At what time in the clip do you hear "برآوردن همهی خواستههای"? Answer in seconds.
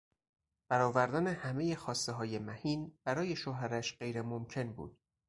0.69-2.39